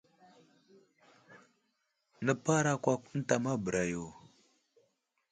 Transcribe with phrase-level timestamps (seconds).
[2.25, 4.05] Nəparakwakw ənta ma bəra yo.